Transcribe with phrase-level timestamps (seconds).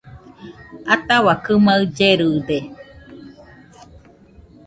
[0.93, 2.57] Ataua kɨmaɨ llerɨde